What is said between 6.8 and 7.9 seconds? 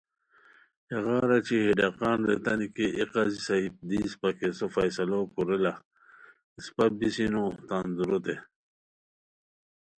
بیسی نو تان